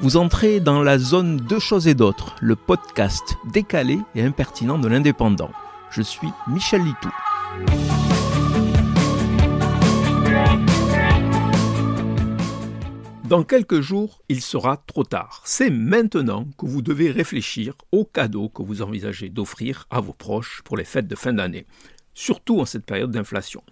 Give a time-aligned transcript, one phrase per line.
[0.00, 4.88] Vous entrez dans la zone Deux choses et d'autres, le podcast décalé et impertinent de
[4.88, 5.52] l'indépendant.
[5.90, 7.10] Je suis Michel Litou.
[13.28, 15.42] Dans quelques jours, il sera trop tard.
[15.44, 20.60] C'est maintenant que vous devez réfléchir aux cadeaux que vous envisagez d'offrir à vos proches
[20.64, 21.66] pour les fêtes de fin d'année,
[22.14, 23.62] surtout en cette période d'inflation.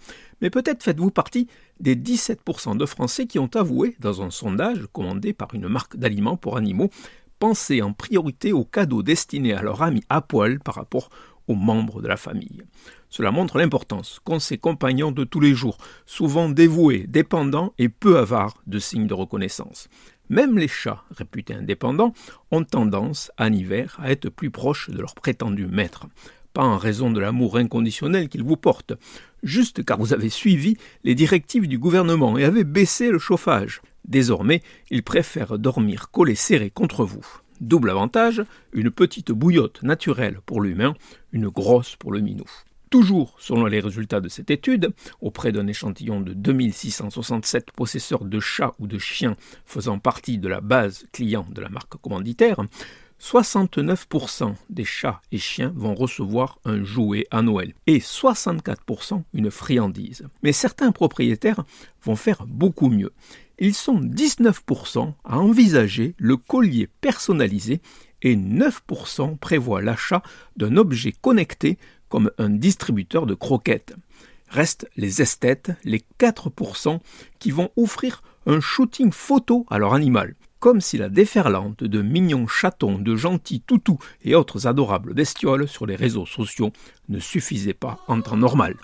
[0.41, 1.49] Mais peut-être faites-vous partie
[1.81, 6.37] des 17% de Français qui ont avoué, dans un sondage commandé par une marque d'aliments
[6.37, 6.91] pour animaux,
[7.39, 11.09] penser en priorité aux cadeaux destinés à leur ami à poil par rapport
[11.49, 12.63] aux membres de la famille.
[13.09, 18.19] Cela montre l'importance qu'ont ces compagnons de tous les jours, souvent dévoués, dépendants et peu
[18.19, 19.89] avares de signes de reconnaissance.
[20.31, 22.15] Même les chats, réputés indépendants,
[22.51, 26.07] ont tendance, en hiver, à être plus proches de leur prétendu maître.
[26.53, 28.93] Pas en raison de l'amour inconditionnel qu'ils vous portent,
[29.43, 33.81] juste car vous avez suivi les directives du gouvernement et avez baissé le chauffage.
[34.07, 37.25] Désormais, ils préfèrent dormir collés serrés contre vous.
[37.61, 40.95] Double avantage, une petite bouillotte naturelle pour l'humain,
[41.33, 42.45] une grosse pour le minou.
[42.91, 48.75] Toujours selon les résultats de cette étude, auprès d'un échantillon de 2667 possesseurs de chats
[48.79, 52.59] ou de chiens faisant partie de la base client de la marque commanditaire,
[53.23, 60.27] 69% des chats et chiens vont recevoir un jouet à Noël et 64% une friandise.
[60.43, 61.63] Mais certains propriétaires
[62.03, 63.13] vont faire beaucoup mieux.
[63.61, 67.81] Ils sont 19% à envisager le collier personnalisé
[68.23, 70.23] et 9% prévoient l'achat
[70.57, 71.79] d'un objet connecté
[72.09, 73.95] comme un distributeur de croquettes.
[74.49, 76.99] Restent les esthètes, les 4%
[77.39, 82.47] qui vont offrir un shooting photo à leur animal comme si la déferlante de mignons
[82.47, 86.71] chatons, de gentils toutous et autres adorables bestioles sur les réseaux sociaux
[87.09, 88.77] ne suffisait pas en temps normal.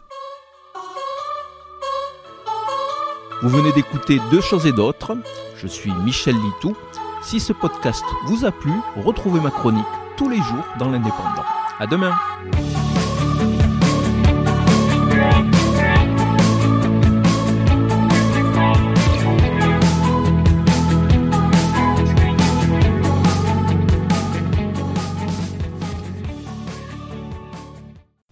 [3.43, 5.17] Vous venez d'écouter Deux choses et d'autres.
[5.57, 6.77] Je suis Michel Litou.
[7.23, 9.85] Si ce podcast vous a plu, retrouvez ma chronique
[10.17, 11.45] tous les jours dans l'Indépendant.
[11.79, 12.13] À demain!